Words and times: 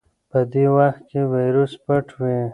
په 0.29 0.39
دې 0.51 0.65
وخت 0.75 1.01
کې 1.09 1.21
وایرس 1.31 1.73
پټ 1.85 2.07
وي. 2.19 2.39